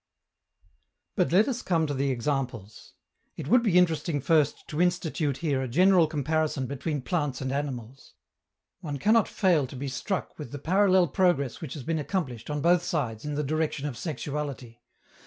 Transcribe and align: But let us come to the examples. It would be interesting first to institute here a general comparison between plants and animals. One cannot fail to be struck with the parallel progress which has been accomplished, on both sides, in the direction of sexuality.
But 1.15 1.31
let 1.31 1.47
us 1.47 1.61
come 1.61 1.85
to 1.85 1.93
the 1.93 2.09
examples. 2.09 2.93
It 3.37 3.47
would 3.47 3.61
be 3.61 3.77
interesting 3.77 4.19
first 4.19 4.67
to 4.69 4.81
institute 4.81 5.37
here 5.45 5.61
a 5.61 5.67
general 5.67 6.07
comparison 6.07 6.65
between 6.65 7.03
plants 7.03 7.39
and 7.39 7.51
animals. 7.51 8.15
One 8.79 8.97
cannot 8.97 9.27
fail 9.27 9.67
to 9.67 9.75
be 9.75 9.89
struck 9.89 10.39
with 10.39 10.51
the 10.51 10.57
parallel 10.57 11.07
progress 11.07 11.61
which 11.61 11.75
has 11.75 11.83
been 11.83 11.99
accomplished, 11.99 12.49
on 12.49 12.61
both 12.61 12.81
sides, 12.81 13.25
in 13.25 13.35
the 13.35 13.43
direction 13.43 13.85
of 13.85 13.95
sexuality. 13.95 14.81